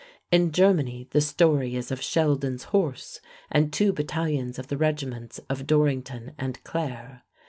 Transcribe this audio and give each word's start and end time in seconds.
In 0.31 0.51
Germany 0.51 1.07
the 1.11 1.21
story 1.21 1.75
is 1.75 1.91
of 1.91 2.01
Sheldon's 2.01 2.63
Horse 2.73 3.19
and 3.51 3.71
two 3.71 3.93
battalions 3.93 4.57
of 4.57 4.65
the 4.67 4.75
regiments 4.77 5.39
of 5.47 5.67
Dorrington 5.67 6.33
and 6.39 6.57
Clare. 6.63 7.21